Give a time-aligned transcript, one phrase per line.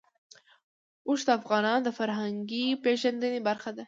[1.07, 3.79] اوښ د افغانانو د فرهنګي پیژندنې برخه ده.